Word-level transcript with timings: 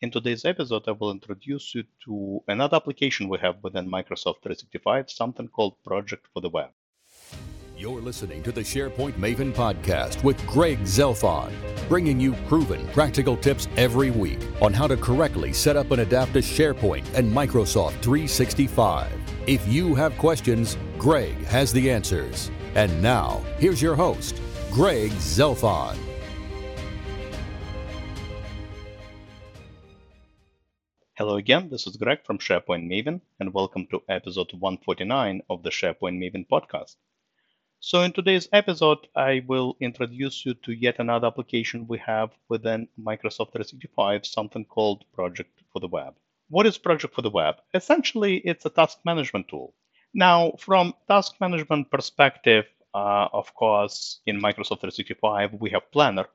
In 0.00 0.12
today's 0.12 0.44
episode, 0.44 0.84
I 0.86 0.92
will 0.92 1.10
introduce 1.10 1.74
you 1.74 1.82
to 2.04 2.40
another 2.46 2.76
application 2.76 3.28
we 3.28 3.38
have 3.38 3.56
within 3.64 3.90
Microsoft 3.90 4.42
365, 4.44 5.10
something 5.10 5.48
called 5.48 5.74
Project 5.84 6.28
for 6.32 6.40
the 6.40 6.48
Web. 6.48 6.70
You're 7.76 8.00
listening 8.00 8.44
to 8.44 8.52
the 8.52 8.60
SharePoint 8.60 9.14
Maven 9.14 9.52
podcast 9.52 10.22
with 10.22 10.44
Greg 10.46 10.78
Zelfond, 10.82 11.52
bringing 11.88 12.20
you 12.20 12.34
proven 12.46 12.86
practical 12.88 13.36
tips 13.36 13.66
every 13.76 14.12
week 14.12 14.38
on 14.62 14.72
how 14.72 14.86
to 14.86 14.96
correctly 14.96 15.52
set 15.52 15.76
up 15.76 15.90
and 15.90 16.02
adapt 16.02 16.32
to 16.34 16.38
SharePoint 16.38 17.12
and 17.14 17.32
Microsoft 17.32 18.00
365. 18.00 19.10
If 19.48 19.66
you 19.66 19.96
have 19.96 20.16
questions, 20.16 20.78
Greg 20.96 21.44
has 21.46 21.72
the 21.72 21.90
answers. 21.90 22.52
And 22.76 23.02
now, 23.02 23.42
here's 23.58 23.82
your 23.82 23.96
host, 23.96 24.40
Greg 24.70 25.10
Zelfond. 25.10 26.07
Hello 31.18 31.34
again, 31.34 31.68
this 31.68 31.84
is 31.88 31.96
Greg 31.96 32.24
from 32.24 32.38
SharePoint 32.38 32.86
Maven, 32.86 33.20
and 33.40 33.52
welcome 33.52 33.88
to 33.88 34.04
episode 34.08 34.52
149 34.52 35.42
of 35.50 35.64
the 35.64 35.70
SharePoint 35.70 36.16
Maven 36.16 36.46
podcast. 36.46 36.94
So, 37.80 38.02
in 38.02 38.12
today's 38.12 38.48
episode, 38.52 39.08
I 39.16 39.42
will 39.48 39.76
introduce 39.80 40.46
you 40.46 40.54
to 40.54 40.70
yet 40.70 41.00
another 41.00 41.26
application 41.26 41.88
we 41.88 41.98
have 41.98 42.30
within 42.48 42.86
Microsoft 42.96 43.50
365, 43.50 44.26
something 44.26 44.64
called 44.64 45.06
Project 45.12 45.60
for 45.72 45.80
the 45.80 45.88
Web. 45.88 46.14
What 46.50 46.66
is 46.66 46.78
Project 46.78 47.12
for 47.16 47.22
the 47.22 47.30
Web? 47.30 47.56
Essentially, 47.74 48.36
it's 48.44 48.66
a 48.66 48.70
task 48.70 48.98
management 49.04 49.48
tool. 49.48 49.74
Now, 50.14 50.52
from 50.56 50.94
task 51.08 51.34
management 51.40 51.90
perspective, 51.90 52.66
uh, 52.94 53.26
of 53.32 53.52
course, 53.54 54.20
in 54.26 54.40
Microsoft 54.40 54.82
365, 54.82 55.54
we 55.54 55.70
have 55.70 55.90
Planner, 55.90 56.26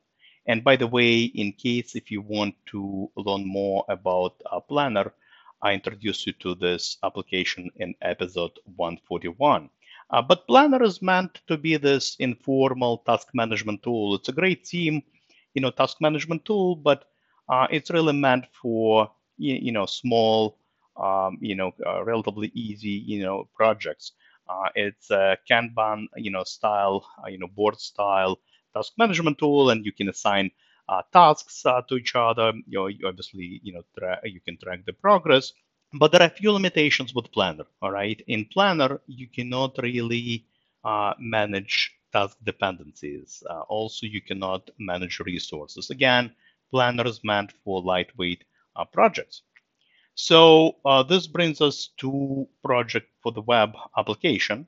and 0.48 0.64
by 0.64 0.76
the 0.76 0.88
way, 0.88 1.24
in 1.24 1.54
case 1.54 1.96
if 1.96 2.12
you 2.12 2.22
want 2.22 2.56
to 2.68 3.10
learn 3.16 3.46
more 3.48 3.86
about 3.90 4.42
a 4.52 4.60
Planner, 4.62 5.14
I 5.62 5.74
introduced 5.74 6.26
you 6.28 6.34
to 6.42 6.56
this 6.56 6.98
application 7.04 7.70
in 7.78 7.96
episode 8.02 8.52
141. 8.76 9.70
Uh, 10.10 10.22
but 10.22 10.48
Planner 10.48 10.84
is 10.84 11.02
meant 11.02 11.42
to 11.48 11.58
be 11.58 11.78
this 11.78 12.16
informal 12.20 12.98
task 13.00 13.30
management 13.34 13.84
tool. 13.84 14.16
It's 14.16 14.30
a 14.30 14.34
great 14.34 14.66
team, 14.66 15.02
you 15.54 15.62
know, 15.62 15.72
task 15.72 15.98
management 16.02 16.46
tool, 16.46 16.76
but 16.76 17.06
uh, 17.50 17.68
it's 17.72 17.90
really 17.92 18.14
meant 18.14 18.46
for 18.62 19.10
you, 19.38 19.56
you 19.56 19.72
know 19.72 19.86
small, 19.86 20.58
um, 20.98 21.38
you 21.42 21.56
know, 21.56 21.72
uh, 21.86 22.04
relatively 22.04 22.52
easy, 22.54 23.04
you 23.06 23.24
know, 23.24 23.48
projects. 23.56 24.12
Uh, 24.50 24.70
it's 24.76 25.10
a 25.12 25.38
Kanban, 25.50 26.06
you 26.18 26.32
know, 26.32 26.44
style, 26.44 27.06
uh, 27.24 27.28
you 27.30 27.38
know, 27.40 27.48
board 27.48 27.80
style 27.80 28.40
task 28.74 28.94
management 28.98 29.38
tool, 29.40 29.70
and 29.70 29.86
you 29.86 29.92
can 29.94 30.10
assign 30.10 30.52
uh, 30.90 31.02
tasks 31.14 31.66
uh, 31.66 31.82
to 31.90 31.96
each 31.96 32.16
other. 32.16 32.54
You 32.68 32.80
know, 32.80 32.88
you 32.88 33.08
obviously, 33.08 33.60
you 33.64 33.74
know, 33.74 33.84
tra- 33.98 34.22
you 34.24 34.42
can 34.42 34.58
track 34.58 34.86
the 34.86 34.94
progress. 34.94 35.54
But 35.94 36.12
there 36.12 36.22
are 36.22 36.28
a 36.28 36.30
few 36.42 36.52
limitations 36.52 37.14
with 37.14 37.32
Planner. 37.32 37.66
All 37.82 37.92
right, 37.92 38.22
in 38.28 38.46
Planner, 38.46 39.02
you 39.08 39.28
cannot 39.28 39.78
really 39.80 40.46
uh, 40.84 41.14
manage 41.20 41.92
task 42.12 42.38
dependencies. 42.44 43.44
Uh, 43.50 43.62
also, 43.62 44.06
you 44.08 44.22
cannot 44.22 44.70
manage 44.80 45.20
resources. 45.20 45.90
Again, 45.90 46.36
Planner 46.72 47.08
is 47.08 47.24
meant 47.24 47.52
for 47.64 47.82
lightweight 47.82 48.44
uh, 48.76 48.86
projects. 48.86 49.42
So 50.16 50.78
uh, 50.86 51.04
this 51.04 51.28
brings 51.28 51.62
us 51.62 51.90
to 51.98 52.48
project 52.64 53.10
for 53.22 53.32
the 53.32 53.42
web 53.42 53.74
application. 53.98 54.68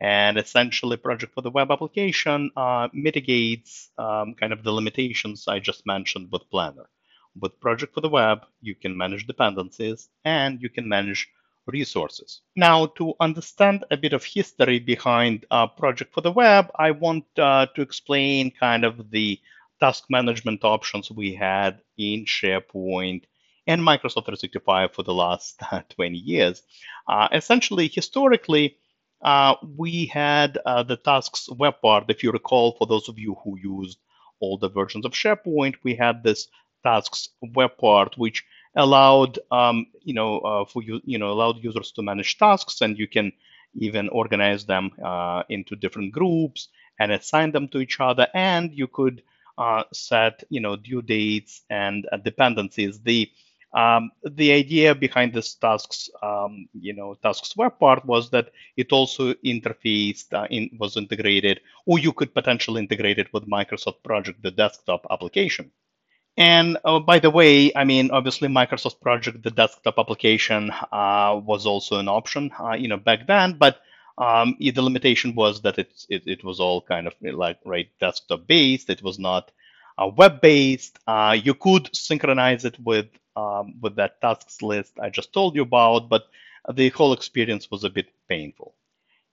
And 0.00 0.38
essentially, 0.38 0.96
Project 0.96 1.34
for 1.34 1.40
the 1.42 1.50
Web 1.50 1.70
application 1.70 2.50
uh, 2.56 2.88
mitigates 2.92 3.90
um, 3.98 4.34
kind 4.34 4.52
of 4.52 4.62
the 4.62 4.72
limitations 4.72 5.48
I 5.48 5.58
just 5.58 5.86
mentioned 5.86 6.28
with 6.30 6.48
Planner. 6.50 6.88
With 7.40 7.60
Project 7.60 7.94
for 7.94 8.00
the 8.00 8.08
Web, 8.08 8.46
you 8.60 8.74
can 8.74 8.96
manage 8.96 9.26
dependencies 9.26 10.08
and 10.24 10.62
you 10.62 10.68
can 10.68 10.88
manage 10.88 11.28
resources. 11.66 12.40
Now, 12.56 12.86
to 12.98 13.14
understand 13.20 13.84
a 13.90 13.96
bit 13.96 14.12
of 14.12 14.24
history 14.24 14.78
behind 14.78 15.44
uh, 15.50 15.66
Project 15.66 16.14
for 16.14 16.20
the 16.20 16.32
Web, 16.32 16.70
I 16.76 16.92
want 16.92 17.24
uh, 17.36 17.66
to 17.74 17.82
explain 17.82 18.50
kind 18.50 18.84
of 18.84 19.10
the 19.10 19.40
task 19.80 20.04
management 20.08 20.64
options 20.64 21.10
we 21.10 21.34
had 21.34 21.80
in 21.96 22.24
SharePoint 22.24 23.24
and 23.66 23.82
Microsoft 23.82 24.24
365 24.26 24.94
for 24.94 25.02
the 25.02 25.14
last 25.14 25.60
20 25.90 26.16
years. 26.16 26.62
Uh, 27.06 27.28
essentially, 27.32 27.88
historically, 27.88 28.76
uh, 29.22 29.54
we 29.76 30.06
had 30.06 30.58
uh, 30.64 30.82
the 30.82 30.96
tasks 30.96 31.48
web 31.50 31.74
part. 31.82 32.04
If 32.08 32.22
you 32.22 32.30
recall, 32.32 32.72
for 32.78 32.86
those 32.86 33.08
of 33.08 33.18
you 33.18 33.36
who 33.44 33.58
used 33.58 33.98
older 34.40 34.68
versions 34.68 35.04
of 35.04 35.12
SharePoint, 35.12 35.76
we 35.82 35.94
had 35.94 36.22
this 36.22 36.48
tasks 36.84 37.30
web 37.54 37.76
part, 37.78 38.16
which 38.16 38.44
allowed 38.76 39.38
um, 39.50 39.86
you 40.02 40.14
know 40.14 40.38
uh, 40.40 40.64
for 40.64 40.82
you 40.82 41.00
you 41.04 41.18
know 41.18 41.30
allowed 41.32 41.62
users 41.62 41.92
to 41.92 42.02
manage 42.02 42.38
tasks, 42.38 42.80
and 42.80 42.98
you 42.98 43.08
can 43.08 43.32
even 43.74 44.08
organize 44.08 44.64
them 44.64 44.90
uh, 45.04 45.42
into 45.48 45.76
different 45.76 46.12
groups 46.12 46.68
and 46.98 47.12
assign 47.12 47.52
them 47.52 47.68
to 47.68 47.78
each 47.78 48.00
other, 48.00 48.26
and 48.34 48.72
you 48.72 48.86
could 48.86 49.22
uh, 49.56 49.84
set 49.92 50.44
you 50.48 50.60
know 50.60 50.76
due 50.76 51.02
dates 51.02 51.62
and 51.70 52.06
uh, 52.12 52.16
dependencies. 52.18 53.00
The 53.00 53.30
um, 53.74 54.10
the 54.24 54.52
idea 54.52 54.94
behind 54.94 55.32
this 55.32 55.54
tasks, 55.54 56.08
um, 56.22 56.68
you 56.80 56.94
know, 56.94 57.14
tasks 57.14 57.56
web 57.56 57.78
part 57.78 58.04
was 58.04 58.30
that 58.30 58.50
it 58.76 58.92
also 58.92 59.34
interfaced, 59.44 60.32
uh, 60.32 60.46
in, 60.50 60.70
was 60.78 60.96
integrated, 60.96 61.60
or 61.86 61.98
you 61.98 62.12
could 62.12 62.32
potentially 62.34 62.80
integrate 62.80 63.18
it 63.18 63.32
with 63.32 63.48
Microsoft 63.48 64.02
Project, 64.02 64.42
the 64.42 64.50
desktop 64.50 65.06
application. 65.10 65.70
And 66.38 66.78
uh, 66.84 67.00
by 67.00 67.18
the 67.18 67.30
way, 67.30 67.74
I 67.74 67.84
mean, 67.84 68.10
obviously 68.10 68.48
Microsoft 68.48 69.00
Project, 69.00 69.42
the 69.42 69.50
desktop 69.50 69.98
application 69.98 70.70
uh, 70.92 71.40
was 71.44 71.66
also 71.66 71.98
an 71.98 72.08
option, 72.08 72.50
uh, 72.58 72.72
you 72.72 72.88
know, 72.88 72.96
back 72.96 73.26
then, 73.26 73.54
but 73.58 73.80
um, 74.16 74.56
the 74.58 74.82
limitation 74.82 75.34
was 75.34 75.60
that 75.62 75.78
it, 75.78 75.92
it, 76.08 76.22
it 76.26 76.44
was 76.44 76.58
all 76.58 76.80
kind 76.80 77.06
of 77.06 77.14
like, 77.20 77.58
right, 77.64 77.88
desktop 78.00 78.46
based. 78.46 78.88
It 78.88 79.02
was 79.02 79.18
not 79.18 79.50
uh, 79.98 80.08
web 80.16 80.40
based. 80.40 80.98
Uh, 81.06 81.36
you 81.40 81.54
could 81.54 81.94
synchronize 81.94 82.64
it 82.64 82.78
with 82.80 83.06
um, 83.38 83.74
with 83.80 83.94
that 83.96 84.20
tasks 84.20 84.62
list 84.62 84.92
I 85.00 85.10
just 85.10 85.32
told 85.32 85.54
you 85.54 85.62
about, 85.62 86.08
but 86.08 86.24
the 86.72 86.88
whole 86.90 87.12
experience 87.12 87.70
was 87.70 87.84
a 87.84 87.90
bit 87.90 88.08
painful. 88.28 88.74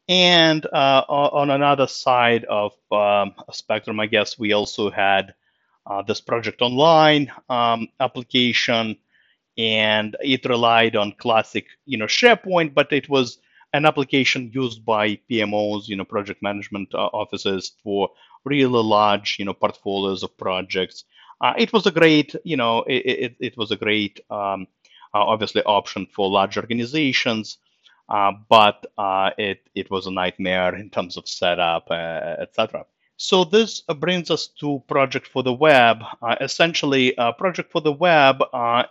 And 0.07 0.65
uh, 0.67 1.03
on 1.09 1.49
another 1.49 1.87
side 1.87 2.45
of 2.45 2.73
um, 2.91 3.33
a 3.47 3.53
spectrum, 3.53 3.99
I 3.99 4.05
guess 4.05 4.37
we 4.37 4.53
also 4.53 4.91
had 4.91 5.33
uh, 5.87 6.03
this 6.03 6.21
Project 6.21 6.61
Online 6.61 7.31
um, 7.49 7.87
application, 7.99 8.97
and 9.57 10.15
it 10.21 10.45
relied 10.45 10.95
on 10.95 11.13
classic, 11.13 11.65
you 11.85 11.97
know, 11.97 12.05
SharePoint, 12.05 12.73
but 12.75 12.93
it 12.93 13.09
was 13.09 13.39
an 13.73 13.85
application 13.85 14.51
used 14.53 14.85
by 14.85 15.19
PMOs, 15.29 15.87
you 15.87 15.95
know, 15.95 16.05
project 16.05 16.41
management 16.43 16.93
uh, 16.93 17.09
offices 17.11 17.73
for 17.83 18.09
really 18.43 18.83
large, 18.83 19.37
you 19.39 19.45
know, 19.45 19.53
portfolios 19.53 20.21
of 20.23 20.37
projects 20.37 21.03
uh, 21.41 21.53
it 21.57 21.73
was 21.73 21.85
a 21.85 21.91
great, 21.91 22.35
you 22.43 22.57
know, 22.57 22.83
it, 22.83 23.05
it, 23.05 23.35
it 23.39 23.57
was 23.57 23.71
a 23.71 23.75
great, 23.75 24.19
um, 24.29 24.67
uh, 25.13 25.23
obviously, 25.23 25.63
option 25.63 26.05
for 26.05 26.29
large 26.29 26.57
organizations, 26.57 27.57
uh, 28.09 28.31
but 28.49 28.85
uh, 28.97 29.31
it 29.37 29.67
it 29.73 29.89
was 29.89 30.07
a 30.07 30.11
nightmare 30.11 30.75
in 30.75 30.89
terms 30.89 31.17
of 31.17 31.27
setup, 31.27 31.87
uh, 31.89 32.35
etc. 32.39 32.85
So 33.17 33.45
this 33.45 33.81
brings 33.99 34.29
us 34.29 34.47
to 34.59 34.83
Project 34.87 35.27
for 35.27 35.41
the 35.41 35.53
Web. 35.53 36.03
Uh, 36.21 36.35
essentially, 36.41 37.13
Project 37.37 37.71
for 37.71 37.81
the 37.81 37.93
Web 37.93 38.43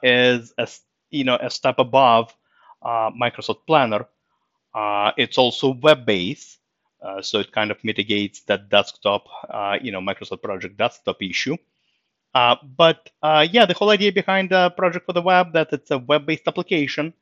is 0.02 0.52
a, 0.56 0.68
you 1.10 1.24
know 1.24 1.36
a 1.36 1.50
step 1.50 1.78
above 1.78 2.34
Microsoft 2.82 3.66
Planner. 3.66 4.06
it's 5.16 5.38
also 5.38 5.74
web-based, 5.82 6.58
so 7.20 7.40
it 7.40 7.52
kind 7.52 7.70
of 7.70 7.84
mitigates 7.84 8.40
that 8.44 8.70
desktop, 8.70 9.26
you 9.82 9.92
know, 9.92 10.00
Microsoft 10.00 10.42
Project 10.42 10.76
desktop 10.78 11.22
issue. 11.22 11.56
Uh, 12.34 12.56
but 12.76 13.10
uh, 13.22 13.46
yeah, 13.50 13.64
the 13.64 13.74
whole 13.74 13.90
idea 13.90 14.12
behind 14.12 14.50
the 14.50 14.70
project 14.70 15.06
for 15.06 15.12
the 15.12 15.22
web 15.22 15.52
that 15.52 15.72
it's 15.72 15.90
a 15.90 15.98
web-based 15.98 16.48
application 16.48 17.14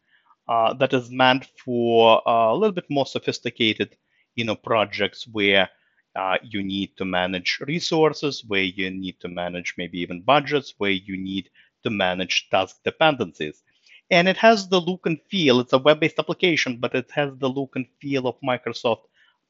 uh, 0.48 0.72
that 0.75 0.92
is 0.92 1.10
meant 1.10 1.46
for 1.64 2.26
uh, 2.26 2.52
a 2.52 2.54
little 2.54 2.72
bit 2.72 2.86
more 2.88 3.06
sophisticated, 3.06 3.96
you 4.34 4.44
know, 4.44 4.56
projects 4.56 5.26
where 5.28 5.69
uh, 6.16 6.36
you 6.42 6.62
need 6.62 6.96
to 6.96 7.04
manage 7.04 7.58
resources, 7.66 8.44
where 8.46 8.62
you 8.62 8.90
need 8.90 9.20
to 9.20 9.28
manage 9.28 9.75
maybe 9.76 10.00
even 10.00 10.22
budgets, 10.22 10.75
where 10.78 10.90
you 10.90 11.16
need 11.16 11.50
to 11.82 11.90
manage 11.90 12.48
task 12.50 12.76
dependencies. 12.84 13.62
And 14.10 14.28
it 14.28 14.36
has 14.38 14.69
the 14.69 14.81
look 14.81 15.06
and 15.06 15.20
feel. 15.31 15.60
It's 15.60 15.72
a 15.72 15.78
web-based 15.78 16.19
application, 16.19 16.78
but 16.78 16.94
it 16.94 17.10
has 17.12 17.31
the 17.38 17.48
look 17.48 17.76
and 17.76 17.86
feel 18.00 18.26
of 18.26 18.36
Microsoft 18.44 19.04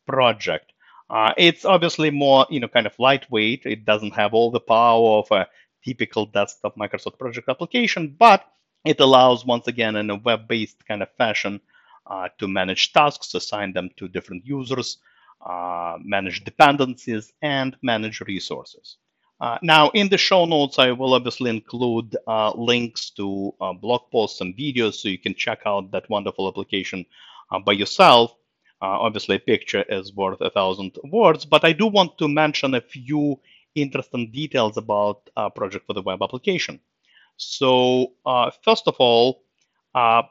Project. 0.06 0.72
Uh, 1.10 1.34
it's 1.36 1.64
obviously 1.64 2.10
more, 2.10 2.46
you 2.48 2.60
know, 2.60 2.68
kind 2.68 2.86
of 2.86 2.98
lightweight. 2.98 3.66
It 3.66 3.84
doesn't 3.84 4.14
have 4.14 4.34
all 4.34 4.50
the 4.50 4.60
power 4.60 5.18
of 5.18 5.30
a 5.30 5.48
typical 5.84 6.26
desktop 6.26 6.76
Microsoft 6.76 7.18
project 7.18 7.48
application, 7.48 8.14
but 8.18 8.44
it 8.84 9.00
allows, 9.00 9.44
once 9.44 9.68
again, 9.68 9.96
in 9.96 10.10
a 10.10 10.16
web-based 10.16 10.86
kind 10.86 11.02
of 11.02 11.08
fashion, 11.16 11.60
uh, 12.06 12.28
to 12.38 12.48
manage 12.48 12.92
tasks, 12.92 13.34
assign 13.34 13.72
them 13.72 13.88
to 13.96 14.08
different 14.08 14.44
users, 14.44 14.98
uh, 15.44 15.96
manage 16.02 16.44
dependencies, 16.44 17.32
and 17.42 17.76
manage 17.82 18.20
resources. 18.22 18.96
Uh, 19.40 19.58
now, 19.62 19.90
in 19.90 20.08
the 20.08 20.18
show 20.18 20.44
notes, 20.44 20.78
I 20.78 20.92
will 20.92 21.14
obviously 21.14 21.50
include 21.50 22.16
uh, 22.26 22.52
links 22.52 23.10
to 23.10 23.52
uh, 23.60 23.72
blog 23.72 24.02
posts 24.12 24.40
and 24.40 24.56
videos 24.56 24.94
so 24.94 25.08
you 25.08 25.18
can 25.18 25.34
check 25.34 25.60
out 25.66 25.90
that 25.90 26.08
wonderful 26.08 26.46
application 26.46 27.06
uh, 27.50 27.58
by 27.58 27.72
yourself. 27.72 28.34
Obviously, 28.84 29.36
a 29.36 29.38
picture 29.38 29.84
is 29.88 30.12
worth 30.12 30.40
a 30.40 30.50
thousand 30.50 30.98
words, 31.04 31.44
but 31.44 31.64
I 31.64 31.72
do 31.72 31.86
want 31.86 32.18
to 32.18 32.26
mention 32.26 32.74
a 32.74 32.80
few 32.80 33.38
interesting 33.74 34.30
details 34.30 34.76
about 34.76 35.28
uh, 35.36 35.50
Project 35.50 35.86
for 35.86 35.94
the 35.94 36.02
Web 36.02 36.22
application. 36.22 36.80
So, 37.36 38.12
first 38.64 38.86
of 38.86 38.96
all, 38.98 39.42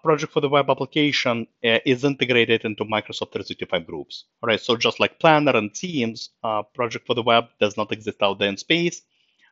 Project 0.04 0.32
for 0.32 0.42
the 0.42 0.50
Web 0.50 0.70
application 0.70 1.48
is 1.62 2.04
integrated 2.04 2.64
into 2.64 2.86
Microsoft 2.86 3.34
365 3.34 3.86
groups. 3.86 4.26
All 4.42 4.48
right, 4.48 4.60
so 4.60 4.76
just 4.76 5.00
like 5.00 5.20
Planner 5.20 5.56
and 5.56 5.74
Teams, 5.74 6.30
Project 6.74 7.06
for 7.08 7.16
the 7.16 7.24
Web 7.24 7.46
does 7.60 7.76
not 7.76 7.92
exist 7.92 8.22
out 8.22 8.40
there 8.40 8.50
in 8.50 8.58
space 8.58 9.02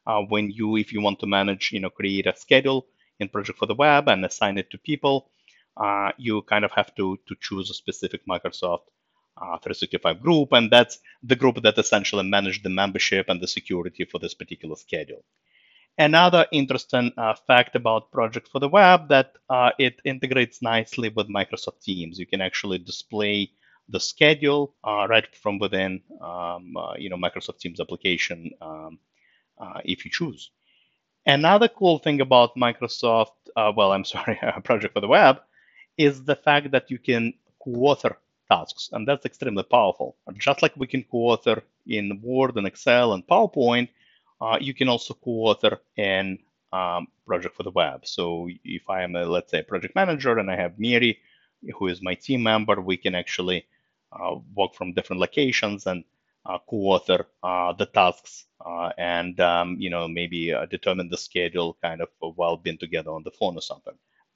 uh, 0.10 0.22
when 0.22 0.50
you, 0.50 0.76
if 0.78 0.92
you 0.92 1.02
want 1.02 1.20
to 1.20 1.28
manage, 1.28 1.72
you 1.72 1.80
know, 1.80 1.90
create 1.90 2.28
a 2.28 2.36
schedule 2.36 2.88
in 3.20 3.30
Project 3.30 3.60
for 3.60 3.66
the 3.68 3.76
Web 3.76 4.08
and 4.08 4.26
assign 4.26 4.58
it 4.58 4.70
to 4.72 4.78
people, 4.78 5.30
uh, 5.78 6.12
you 6.18 6.42
kind 6.44 6.66
of 6.66 6.72
have 6.72 6.94
to 6.96 7.18
to 7.28 7.36
choose 7.40 7.70
a 7.70 7.74
specific 7.74 8.22
Microsoft 8.26 8.90
uh, 9.42 9.58
365 9.58 10.22
group, 10.22 10.52
and 10.52 10.72
that's 10.72 11.00
the 11.24 11.36
group 11.36 11.62
that 11.64 11.78
essentially 11.78 12.24
manages 12.24 12.62
the 12.62 12.70
membership 12.70 13.30
and 13.30 13.42
the 13.42 13.48
security 13.48 14.06
for 14.06 14.20
this 14.20 14.34
particular 14.34 14.76
schedule. 14.76 15.24
Another 15.98 16.46
interesting 16.54 17.12
uh, 17.18 17.36
fact 17.46 17.76
about 17.76 18.10
Project 18.12 18.48
for 18.48 18.60
the 18.60 18.70
Web 18.70 19.10
that 19.10 19.34
uh, 19.50 19.72
it 19.78 20.00
integrates 20.06 20.62
nicely 20.62 21.10
with 21.10 21.28
Microsoft 21.28 21.82
Teams. 21.84 22.18
You 22.18 22.26
can 22.26 22.40
actually 22.40 22.78
display 22.78 23.52
the 23.90 24.00
schedule 24.00 24.76
uh, 24.84 25.08
right 25.10 25.36
from 25.36 25.60
within, 25.60 26.02
um, 26.22 26.78
uh, 26.78 26.94
you 26.98 27.10
know, 27.10 27.18
Microsoft 27.18 27.60
Teams 27.60 27.82
application 27.82 28.52
um, 28.62 29.00
uh, 29.58 29.82
if 29.84 30.06
you 30.06 30.12
choose. 30.12 30.52
Another 31.26 31.68
cool 31.68 32.00
thing 32.00 32.22
about 32.22 32.56
Microsoft, 32.56 33.34
well, 33.56 33.92
I'm 33.92 34.06
sorry, 34.16 34.40
Project 34.64 34.94
for 34.94 35.02
the 35.02 35.08
Web, 35.08 35.42
is 35.98 36.24
the 36.24 36.36
fact 36.36 36.72
that 36.72 36.90
you 36.90 36.98
can 36.98 37.34
co-author 37.62 38.18
tasks, 38.50 38.90
and 38.94 39.08
that's 39.08 39.26
extremely 39.26 39.64
powerful. 39.64 40.16
Just 40.38 40.62
like 40.62 40.76
we 40.78 40.88
can 40.88 41.04
co-author 41.04 41.64
in 41.88 42.20
Word 42.24 42.58
and 42.58 42.68
Excel 42.68 43.14
and 43.14 43.26
PowerPoint, 43.28 43.90
uh, 44.42 44.58
you 44.60 44.74
can 44.74 44.90
also 44.90 45.14
co-author 45.14 45.80
in 45.98 46.40
um, 46.74 47.08
Project 47.26 47.56
for 47.56 47.64
the 47.64 47.72
Web. 47.72 48.06
So 48.06 48.50
if 48.64 48.90
I 48.90 49.04
am, 49.04 49.16
a, 49.16 49.26
let's 49.26 49.52
say, 49.52 49.60
a 49.60 49.64
project 49.64 49.96
manager 49.96 50.38
and 50.38 50.50
I 50.52 50.56
have 50.56 50.80
Mary, 50.80 51.20
who 51.78 51.88
is 51.88 52.02
my 52.02 52.16
team 52.16 52.44
member, 52.44 52.80
we 52.82 52.98
can 52.98 53.16
actually 53.16 53.66
uh, 54.12 54.36
work 54.56 54.74
from 54.76 54.94
different 54.94 55.20
locations 55.20 55.86
and 55.88 56.04
uh, 56.46 56.58
co-author 56.70 57.28
uh, 57.44 57.74
the 57.74 57.86
tasks 57.86 58.46
uh, 58.66 58.92
and 58.98 59.40
um, 59.40 59.76
you 59.80 59.90
know 59.90 60.08
maybe 60.08 60.54
determine 60.70 61.10
the 61.10 61.18
schedule 61.18 61.78
kind 61.82 62.02
of 62.02 62.10
while 62.36 62.58
being 62.58 62.78
together 62.78 63.12
on 63.12 63.24
the 63.24 63.32
phone 63.32 63.56
or 63.58 63.62
something. 63.62 63.94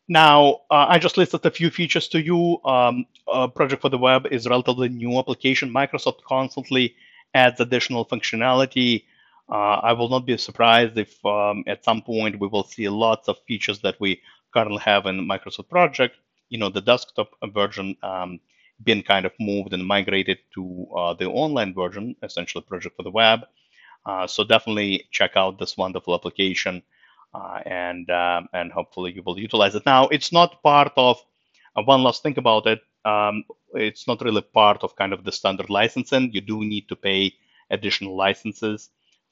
Now, 0.07 0.61
uh, 0.69 0.85
I 0.89 0.99
just 0.99 1.17
listed 1.17 1.45
a 1.45 1.51
few 1.51 1.69
features 1.69 2.07
to 2.09 2.21
you. 2.21 2.61
Um, 2.65 3.05
Project 3.55 3.81
for 3.81 3.89
the 3.89 3.97
Web 3.97 4.27
is 4.31 4.45
a 4.45 4.49
relatively 4.49 4.89
new 4.89 5.17
application. 5.17 5.71
Microsoft 5.71 6.23
constantly 6.27 6.95
adds 7.33 7.59
additional 7.59 8.05
functionality. 8.05 9.05
Uh, 9.49 9.79
I 9.81 9.93
will 9.93 10.09
not 10.09 10.25
be 10.25 10.37
surprised 10.37 10.97
if 10.97 11.23
um, 11.25 11.63
at 11.67 11.83
some 11.83 12.01
point 12.01 12.39
we 12.39 12.47
will 12.47 12.63
see 12.63 12.87
lots 12.89 13.27
of 13.27 13.37
features 13.47 13.79
that 13.81 13.99
we 13.99 14.21
currently 14.53 14.79
have 14.79 15.05
in 15.05 15.27
Microsoft 15.27 15.69
Project. 15.69 16.15
You 16.49 16.57
know, 16.59 16.69
the 16.69 16.81
desktop 16.81 17.29
version 17.53 17.95
um, 18.03 18.39
been 18.83 19.03
kind 19.03 19.25
of 19.25 19.31
moved 19.39 19.73
and 19.73 19.85
migrated 19.85 20.39
to 20.55 20.87
uh, 20.95 21.13
the 21.13 21.25
online 21.25 21.73
version, 21.73 22.15
essentially 22.23 22.63
Project 22.63 22.95
for 22.97 23.03
the 23.03 23.11
Web. 23.11 23.41
Uh, 24.05 24.27
so 24.27 24.43
definitely 24.43 25.07
check 25.11 25.31
out 25.35 25.59
this 25.59 25.77
wonderful 25.77 26.13
application, 26.13 26.83
uh, 27.33 27.59
and 27.65 28.09
um, 28.09 28.47
and 28.53 28.71
hopefully 28.71 29.13
you 29.13 29.23
will 29.23 29.39
utilize 29.39 29.75
it. 29.75 29.85
Now 29.85 30.07
it's 30.07 30.31
not 30.31 30.61
part 30.63 30.93
of 30.95 31.23
uh, 31.75 31.83
one 31.83 32.03
last 32.03 32.23
thing 32.23 32.37
about 32.37 32.67
it. 32.67 32.81
Um, 33.05 33.43
it's 33.73 34.07
not 34.07 34.21
really 34.21 34.41
part 34.41 34.83
of 34.83 34.95
kind 34.95 35.13
of 35.13 35.23
the 35.23 35.31
standard 35.31 35.69
licensing. 35.69 36.31
You 36.31 36.41
do 36.41 36.63
need 36.63 36.87
to 36.89 36.95
pay 36.95 37.33
additional 37.69 38.15
licenses 38.15 38.89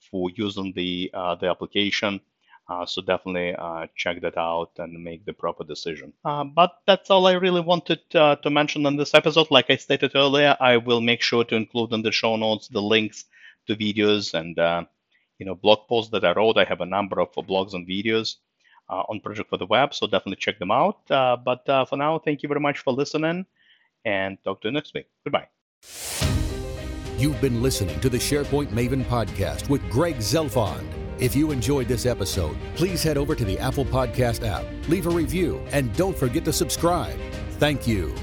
for 0.10 0.30
using 0.36 0.74
the 0.76 1.12
uh, 1.14 1.36
the 1.36 1.48
application. 1.48 2.22
Uh, 2.70 2.86
so 2.86 3.02
definitely 3.02 3.54
uh, 3.56 3.86
check 3.98 4.22
that 4.22 4.38
out 4.38 4.72
and 4.78 5.04
make 5.04 5.26
the 5.26 5.34
proper 5.34 5.64
decision. 5.64 6.14
Uh, 6.24 6.44
but 6.44 6.72
that's 6.88 7.10
all 7.10 7.28
I 7.28 7.34
really 7.34 7.60
wanted 7.60 8.00
to 8.12 8.50
mention 8.50 8.86
in 8.86 8.96
this 8.96 9.14
episode. 9.14 9.52
Like 9.52 9.70
I 9.70 9.76
stated 9.76 10.12
earlier, 10.16 10.56
I 10.60 10.78
will 10.78 11.02
make 11.02 11.22
sure 11.22 11.44
to 11.44 11.56
include 11.56 11.92
in 11.92 12.02
the 12.02 12.14
show 12.14 12.38
notes 12.38 12.70
the 12.70 12.82
links 12.82 13.26
to 13.68 13.76
videos 13.76 14.34
and 14.34 14.58
you 15.42 15.46
know 15.48 15.56
blog 15.56 15.88
posts 15.90 16.12
that 16.12 16.24
I 16.24 16.34
wrote. 16.34 16.58
I 16.58 16.66
have 16.66 16.82
a 16.82 16.86
number 16.86 17.20
of 17.20 17.34
blogs 17.34 17.74
and 17.74 17.88
videos 17.88 18.36
uh, 18.90 19.04
on 19.10 19.20
Project 19.20 19.50
for 19.50 19.58
the 19.58 19.66
Web, 19.66 19.96
so 19.96 20.06
definitely 20.06 20.36
check 20.36 20.60
them 20.60 20.70
out. 20.70 21.00
but 21.08 21.64
for 21.90 21.98
now, 21.98 22.20
thank 22.20 22.44
you 22.44 22.48
very 22.48 22.62
much 22.62 22.78
for 22.80 22.94
listening, 22.94 23.48
and 24.06 24.38
talk 24.44 24.62
to 24.62 24.68
you 24.68 24.72
next 24.72 24.94
week. 24.94 25.08
Goodbye. 25.26 25.48
You've 27.18 27.42
been 27.42 27.62
listening 27.62 28.00
to 28.02 28.10
the 28.10 28.18
SharePoint 28.18 28.70
Maven 28.70 29.04
podcast 29.06 29.70
with 29.70 29.82
Greg 29.90 30.18
Zelfond. 30.18 30.88
If 31.20 31.36
you 31.36 31.52
enjoyed 31.52 31.88
this 31.88 32.06
episode, 32.06 32.58
please 32.76 33.04
head 33.04 33.18
over 33.18 33.36
to 33.36 33.46
the 33.46 33.60
Apple 33.60 33.86
Podcast 33.86 34.46
app, 34.46 34.66
leave 34.90 35.08
a 35.08 35.12
review, 35.12 35.64
and 35.72 35.96
don't 35.96 36.18
forget 36.18 36.46
to 36.46 36.54
subscribe. 36.54 37.20
Thank 37.60 37.88
you. 37.88 38.16